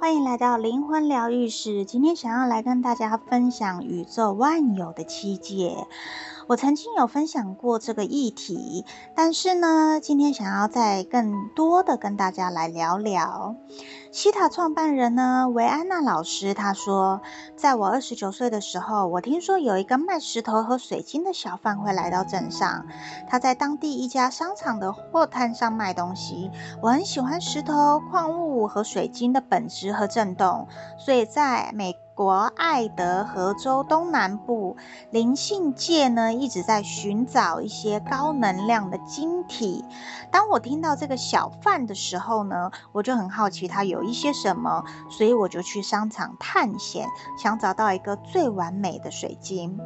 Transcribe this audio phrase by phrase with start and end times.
[0.00, 1.84] 欢迎来到灵魂疗愈室。
[1.84, 5.76] 今天想要来跟大家分享宇宙万有的七界。
[6.50, 13.54] 我曾经有分享过这个议题，但是呢，今天想要再更多的跟大家来聊聊。
[14.10, 17.20] 西塔创办人呢，维安娜老师，她说，
[17.54, 22.84] 在我二十九岁的时候，我听说有一个卖石头和水晶的小贩会来到镇上，
[23.28, 26.50] 他在当地一家商场的货摊上卖东西。
[26.82, 30.66] 我很喜欢石头、矿物和水晶的本质和震动，
[30.98, 34.76] 所以在每国爱德荷州东南部
[35.10, 39.82] 灵性界呢，一直在寻找一些高能量的晶体。
[40.30, 47.06] 当我听到这个小贩的时候呢，我就很好奇他有一些什么，所以我就去商场探险，
[47.38, 49.80] 想找到一个最完美的水晶。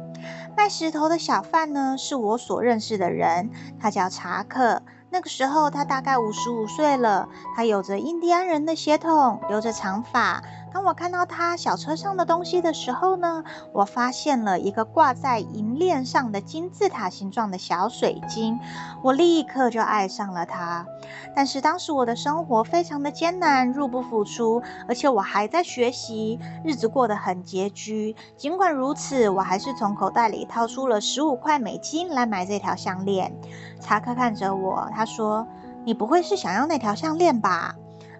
[0.57, 3.49] 卖石头的小贩呢，是我所认识的人，
[3.79, 4.81] 他叫查克。
[5.09, 10.43] 那个时候他大概五十五岁了，他有着印第安人的血统，留着长发。
[10.75, 18.59] 当我看到他小车上的东西的时候呢，我发现了一个挂在银链上的金字塔形状的小水晶，
[19.01, 20.85] 我立刻就爱上了它。
[21.33, 28.13] 但是当时我的生活非常的艰难，入不敷出，而且我还在学习，日子过得很拮据。
[28.35, 33.33] 尽管如此，我还是从口袋里掏出了十五块美金来买这条项链。
[33.79, 35.47] 查克看着我，他说
[35.85, 37.73] ：“你不会是想要那条项链吧？”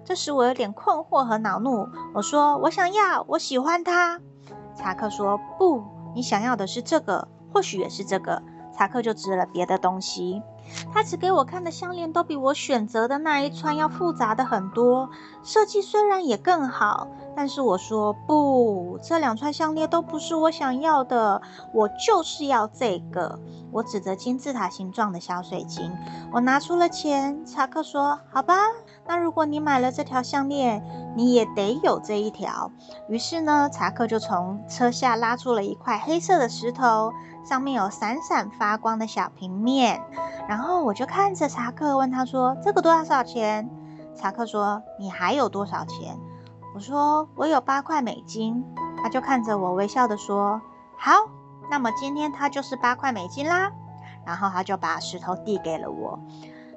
[0.05, 4.21] 这时我有点困惑和恼怒，我说：“我想要，我喜欢它。”
[4.77, 8.41] 查克说：“不，你想要的是这个，或许也是这个。”
[8.77, 10.43] 查克就指了别的东西。
[10.93, 15.09] 他指给我看的项链都比我选择的那一串要复杂的很多，
[15.43, 21.41] 设计虽然也更好，但是我说不，这两串项链都不是我想要的，
[21.73, 23.37] 我就是要这个。
[23.71, 25.91] 我指着金字塔形状的小水晶，
[26.31, 27.45] 我拿出了钱。
[27.45, 28.55] 查克说：“好吧，
[29.05, 30.81] 那如果你买了这条项链，
[31.15, 32.71] 你也得有这一条。”
[33.09, 37.11] 于是呢，查克就从车下拉出了一块黑色的石头。
[37.43, 40.01] 上面有闪闪发光的小平面，
[40.49, 43.69] 然后我就看着查克，问他说：“这个多少钱？”
[44.15, 46.17] 查克说：“你还有多少钱？”
[46.75, 48.61] 我说：“我有八块美金。”
[49.01, 50.61] 他就看着我微笑地说
[50.99, 51.13] ：“好，
[51.71, 53.71] 那么今天它就是八块美金啦。”
[54.27, 56.19] 然后他就把石头递给了我。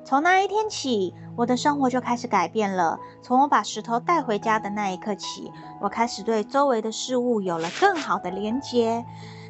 [0.05, 3.01] 从那一天起，我的生活就开始改变了。
[3.23, 5.51] 从我把石头带回家的那一刻起，
[5.81, 9.05] 我开始对周围的事物有了更好的连接。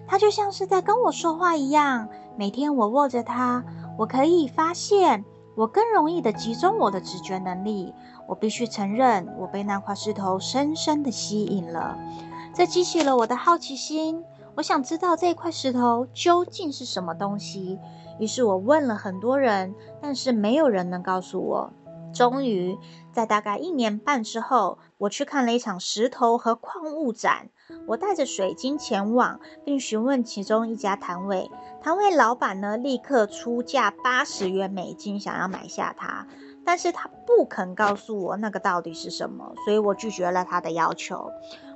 [0.06, 2.08] 它就像是在跟我说话一样。
[2.38, 3.62] 每天我握着它，
[3.98, 5.26] 我可以发现，
[5.58, 7.92] 我更容易的集中我的直觉能力。
[8.28, 11.98] 我必须承认，我被那块石头深深的吸引了。
[12.54, 14.22] 这激起了我的好奇心。
[14.54, 17.80] 我想知道这块石头究竟是什么东西。
[18.20, 21.72] 于是我问了很多人，但是没有人能告诉我。
[22.12, 22.76] 终于，
[23.12, 27.50] 在大概一年半之后，我去看了一场石头和矿物展。
[27.86, 31.50] 我带着水晶前往，并询问其中一家摊位。
[31.82, 36.26] 摊位老板呢，立刻出价八十元美金，想要买下它。
[36.64, 41.30] 但是他不肯告诉我那个到底是什么，所以我拒绝了他的要求。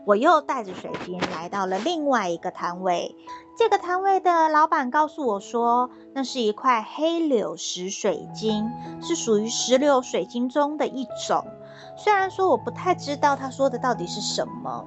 [0.04, 3.16] 我又带着水晶来到了另外一个摊位。
[3.56, 8.70] 这个摊位的老板告诉我说，那是一块黑柳石水晶，
[9.02, 11.44] 是属于石榴水晶中的一种。
[11.96, 14.86] 虽然说我不太知道他说的到底是什么。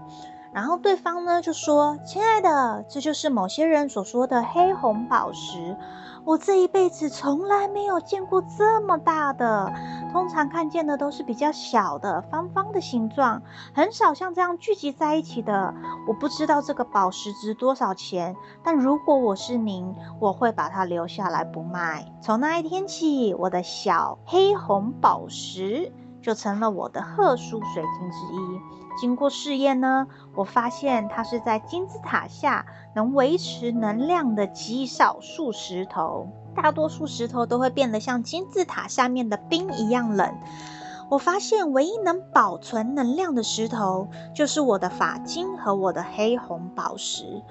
[0.55, 5.75] 然后对方呢就说：“亲爱的，这就是某些人所说的黑红宝石。
[6.23, 9.69] 我这一辈子从来没有见过这么大的，
[10.13, 13.41] 通常看见的都是比较小的、方方的形状，
[13.73, 15.73] 很少像这样聚集在一起的。
[16.07, 18.33] 我不知道这个宝石值多少钱，
[18.63, 22.09] 但如果我是您，我会把它留下来不卖。
[22.21, 25.91] 从那一天起，我的小黑红宝石。”
[26.25, 28.99] 就成了我的特殊水晶之一。
[28.99, 32.65] 经过试验呢，我发现它是在金字塔下
[32.95, 36.27] 能维持能量的极少数石头。
[36.55, 40.33] 大多数石头都会变得像金字塔下面的冰一样冷。
[41.11, 47.43] 我发现唯一能保存能量的石头，就是我的法晶和我的黑红宝石。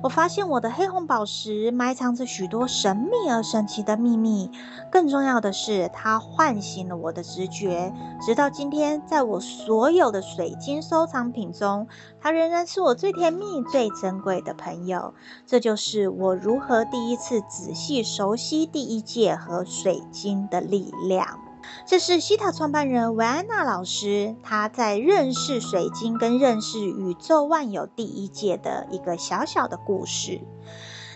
[0.00, 4.50] 我发现我的黑红宝石埋藏着许多神秘而神奇的秘密。
[4.92, 7.92] 更重要的是，它唤醒了我的直觉。
[8.20, 11.88] 直到今天，在我所有的水晶收藏品中，
[12.20, 15.14] 它仍然是我最甜蜜、最珍贵的朋友。
[15.46, 21.47] 这就是我如何第一次仔细熟悉第一界和水晶的力量。
[21.86, 30.40] 这是西塔创办人维安娜老师，他在认识水晶跟认识宇宙万有第一界的一个小小的故事。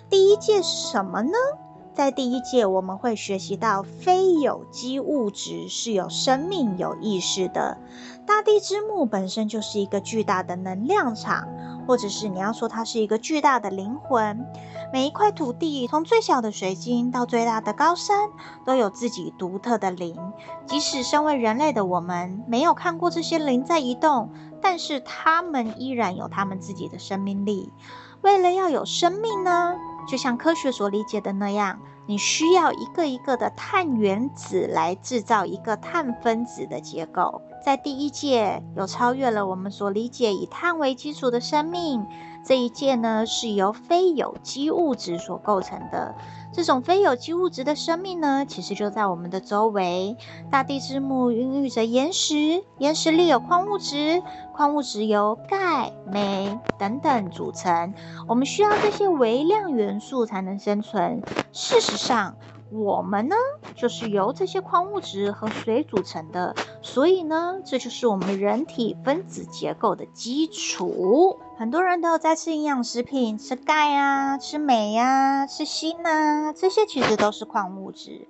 [0.09, 1.33] 第一界是什么呢？
[1.95, 7.77] 在第一届我们会学习到非有机物质是有生命、有意识的。
[8.27, 11.49] 大地之母本身就是一个巨大的能量场，
[11.87, 14.47] 或者是你要说它是一个巨大的灵魂。
[14.93, 18.29] 每一块土地，从最小的水晶到最大的高山，
[18.65, 20.17] 都有自己独特的灵。
[20.67, 24.31] 即使身为人类的我们没有看过这些灵在移动，
[24.61, 27.73] 但是它们依然有它们自己的生命力。
[28.21, 29.75] 为了要有生命呢，
[30.07, 37.41] 就像科学所理解的那样，你需要一个一个的碳原子来制造一个碳分子的结构。
[37.63, 42.05] 在第一届，有超越了我们所理解以碳为基础的生命。
[42.45, 46.17] 这一届呢，是由非有机物质所构成的。
[46.53, 50.17] 这种非有机物质的生命呢，其实就在我们的周围。
[50.51, 54.21] 大地之母孕育着岩石，岩石里有矿物质，
[54.53, 57.95] 矿物质由钙、镁等等组成。
[58.27, 61.23] 我们需要这些微量元素才能生存。
[61.53, 62.35] 事实上，
[62.73, 63.37] 我们呢，
[63.75, 71.39] 就是由这些矿物质和水组成的，所以呢，这就是我们人体分子结构的基础。
[71.59, 78.27] 很多人都有在吃营养食品，吃钙啊，吃镁呀、啊，吃锌啊，这些其实都是矿物质。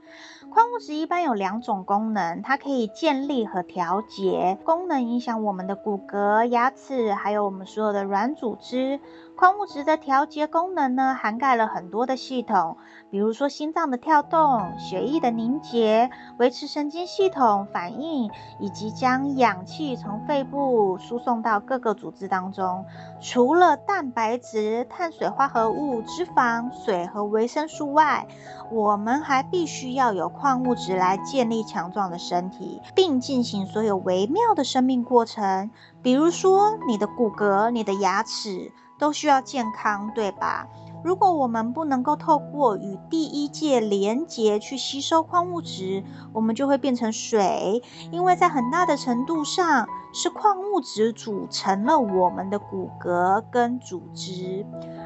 [0.50, 9.00] 矿物质一般有两种功能，它可以建立和调节，功能影响我们的骨骼、牙齿，还有我们所有的软组织。
[9.42, 12.76] 矿物质的调节功能呢，涵盖了很多的系统，
[13.10, 18.30] 比如说心脏的跳动、血液的凝结、维持神经系统反应，
[18.60, 22.84] 以及将氧气从肺部输送到各个组织当中。
[23.20, 28.28] 除了蛋白质、碳水化合物、脂肪、水和维生素外，
[28.70, 38.72] 我们还必须要有矿物质来建立强壮的身体，并进行所有微妙的生命过程，比如说你的骨骼、你的牙齿。
[38.98, 40.64] 都需要健康，对吧？
[41.04, 54.64] 如果我们不能够透过与第一界连接去吸收矿物质，我们就会变成水，因为在很大的程度上是矿物质组成了我们的骨骼跟组织。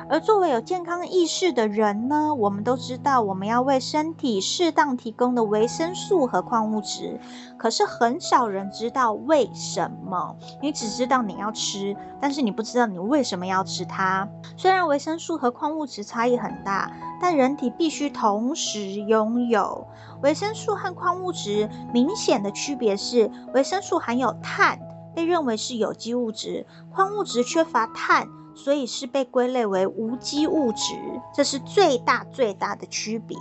[0.09, 7.19] 而作为有健康意识的人呢，我们都知道我们要为身体适当提供的维生素和矿物质，
[7.57, 10.37] 可是很少人知道为什么。
[10.61, 14.29] 你只知道你要吃，但是你不知道你为什么要吃它。
[14.57, 16.91] 虽然维生素和矿物质差异很大，
[17.21, 19.87] 但人体必须同时拥有。
[20.23, 24.79] 维生素和矿物质明显的区别是，维生素含有碳，
[25.15, 28.27] 被认为是有机物质；矿物质缺乏碳。
[28.59, 30.95] 所以是被归类为无机物质，
[31.35, 33.37] 这是最大最大的区别。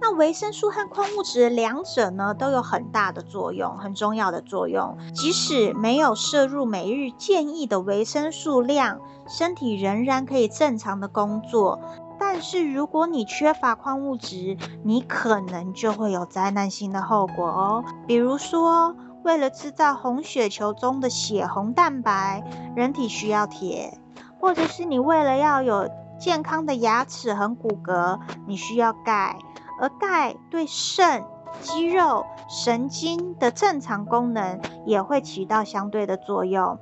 [0.00, 4.96] 那维生素和矿物质两者呢，都有很大的作用，很重要的作用。
[5.14, 11.80] 即使没有摄入每日建议的维生素量，身体仍然可以正常的工作。
[12.18, 17.84] 但是如果你缺乏矿物质，你可能就会有灾难性的后果哦。
[18.06, 22.42] 比如说，为了制造红血球中的血红蛋白，
[22.74, 23.98] 人体需要铁。
[24.38, 25.86] 或者是你为了要有
[26.18, 29.36] 健康的牙齿和骨骼，你需要钙，
[29.80, 31.24] 而钙对肾、
[31.60, 36.78] 肌肉、神经的正常功能也会起到相对的作用。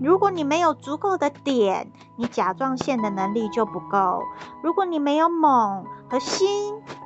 [0.00, 1.86] 如果你没有足够的碘，
[2.16, 4.20] 你甲状腺的能力就不够；
[4.62, 6.46] 如果你没有锰和锌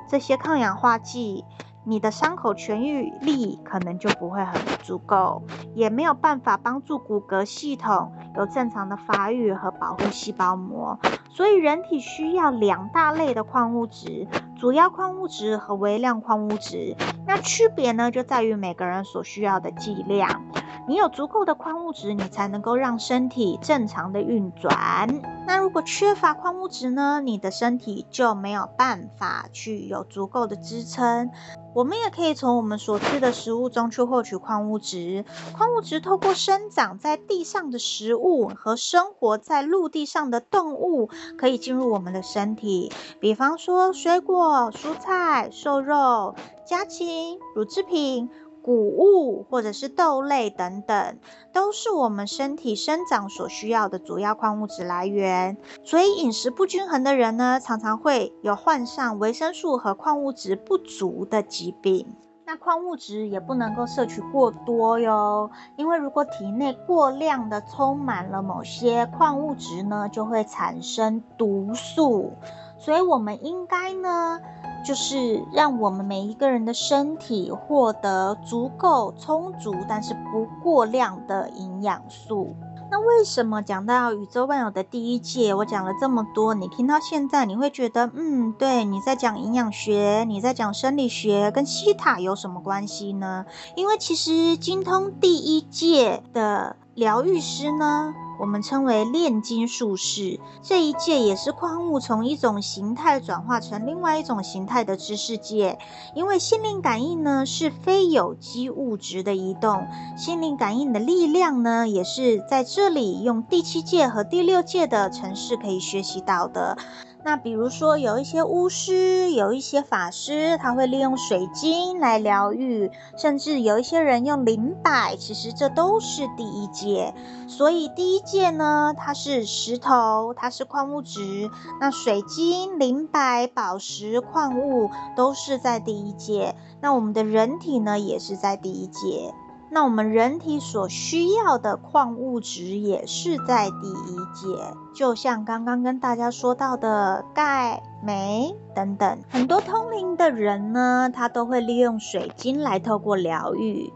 [0.09, 1.45] 这些抗氧化剂，
[1.87, 5.43] 你的伤口痊愈力可能就不会很足够，
[5.75, 10.99] 也没有办法帮助骨骼系统有正常的发育和保护细胞膜。
[11.29, 16.97] 所以，人体需要两大类的矿物质：主要矿物质和微量矿物质。
[17.27, 20.45] 那区别呢，就在于每个人所需要的剂量。
[20.87, 25.09] 你有足够的矿物质，你才能够让身体正常的运转。
[25.47, 31.31] 那如果缺乏矿物质呢，你的身体就没有办法去有足够的支撑。
[31.75, 35.25] 我们也可以从我们所吃的食物中去获取矿物质。
[35.57, 42.93] 矿物质透过生长在地上的食物和生活在陆地上的动物，可以进入我们的身体。
[43.21, 48.31] 比方说，水果、蔬菜、瘦肉、家禽、乳制品。
[48.65, 51.19] 谷物或者是豆类等等，
[51.53, 55.59] 都是我们身体生长所需要的主要矿物质来源。
[55.85, 62.17] 所以饮食不均衡的人呢，常常会有患上维生素和矿物质不足的疾病。
[62.47, 72.33] 那矿物质也不能够摄取过多哟，因为如果体内过量的充满了某些矿物质呢，就会产生毒素。
[72.79, 74.41] 所以我们应该呢。
[74.85, 82.55] 就是让我们每一个人的身体获得足够充足，但是不过量的营养素。
[82.91, 93.47] 那为什么讲到宇宙万有的第一界，我讲了这么多，你听到现在，你会觉得，嗯，对，你在讲营养学，你在讲生理学，跟西塔有什么关系呢？
[93.75, 105.79] 因为其实精通第一界的疗愈师呢，我们称为炼金术士，这一界也是矿物从一种形态转化成另外一种形态的知识界。
[106.15, 109.87] 因为心灵感应呢，是非有机物质的移动，
[110.17, 116.77] 心灵感应的力量呢，也是在这里用第七界和第六界的城市可以学习到的。
[117.25, 127.15] 那比如说，有一些巫师，有一些法师，他会利用水晶来疗愈，甚至有一些人用灵摆，其实这都是第一界。
[127.49, 131.51] 所以第一界呢，它是石头，它是矿物质，
[131.81, 136.55] 那水晶、灵摆、宝石、矿物都是在第一界。
[136.83, 139.33] 那我们的人体呢，也是在第一界。
[139.75, 148.55] 那我们人体所需要的矿物质也是在第一节，就像刚刚跟大家说到的钙、镁。
[148.75, 153.93] 等等，很多通灵的人呢，他都会利用水晶来透过疗愈。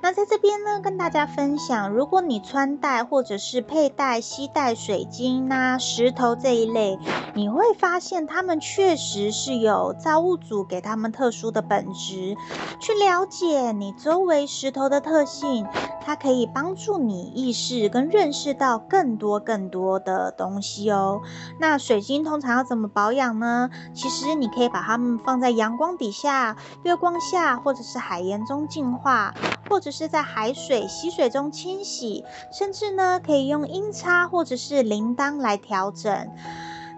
[0.00, 6.98] 那在这边呢，跟大家分享，如果你穿戴或者是佩戴、吸带水晶啊、石头这一类，
[7.34, 12.36] 你会发现它们确实是有造物主给他们特殊的本质。
[12.80, 15.66] 去了解你周围石头的特性，
[16.00, 21.20] 它可以帮助你意识跟认识到更多更多的东西哦。
[21.58, 23.68] 那水晶通常要怎么保养呢？
[23.92, 29.34] 其实你可以把它们放在阳光底下、月光下，或者是海盐中净化，
[29.68, 36.28] 或者是在海水、溪水中清洗，甚至呢，可以用音叉或者是铃铛来调整。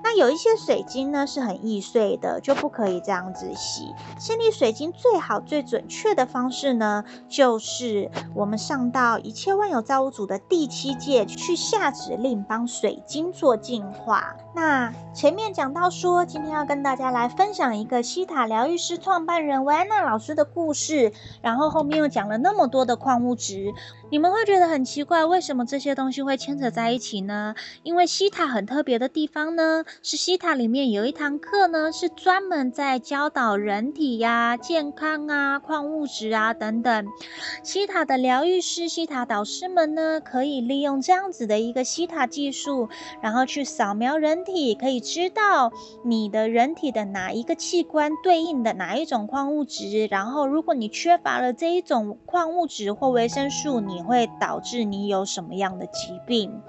[0.02, 3.94] 那有一些水晶呢，是很易碎的，就不可以这样子洗。
[4.18, 14.36] 清理水晶最好最准确的方式呢，就是我们上到一切万有造物主的第七界去下指令，帮水晶做净化。
[14.54, 23.72] 那前面讲到说，今天要跟大家来分享一个西塔疗愈师创办人维安娜老师的故事，然后后面又讲了那么多的矿物质，
[24.10, 27.54] 你们会觉得很奇怪，为什么这些东西会牵扯在一起呢？
[27.84, 37.06] 因为西塔很特别的地方呢，是西塔里面有一堂课呢，是专门在教导人体呀、健康啊、矿物质啊等等。
[37.62, 42.88] 西塔的疗愈师、西塔导师们呢，可以利用这样子的一个西塔技术，
[43.22, 44.18] 然后去扫描。
[44.18, 45.72] 人体可以知道
[46.04, 56.60] 你的人体的哪一个器官对应的哪一种矿物质，然后如果你缺乏了这一种矿物质或维生素，你会导致你有什么样的疾病。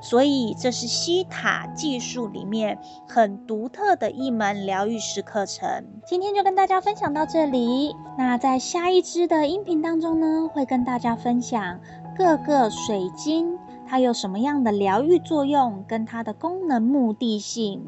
[0.00, 2.78] 所以这是西塔技术里面
[3.08, 5.84] 很独特的一门疗愈师课程。
[6.06, 7.94] 今天就跟大家分享到这里。
[8.16, 11.80] 那在下一支的音频当中呢，会跟大家分享
[12.16, 13.58] 各个水晶。
[13.88, 17.86] 它有什么样的疗愈作用，跟它的功能目的性？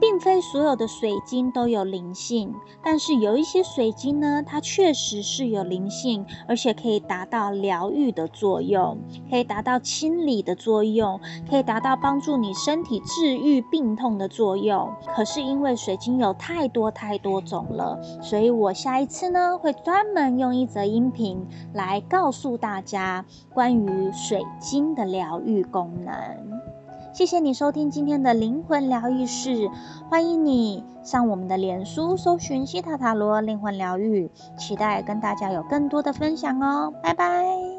[0.00, 8.98] 并非所有的水晶都有灵性，但是有一些水晶呢，它确实是有灵性，而且可以达到疗愈的作用，
[9.30, 14.88] 可以达到清理的作用，可以达到帮助你身体治愈病痛的作用。
[15.14, 26.67] 可是因为水晶有太多太多种了，所以我下一次呢，会专门用一则音频来告诉大家关于水晶的疗愈功能。
[27.18, 29.68] 谢谢你收听今天的灵魂疗愈室，
[30.08, 37.77] 欢迎你上我们的脸书搜寻西塔塔罗灵魂疗愈，期待跟大家有更多的分享哦，拜拜。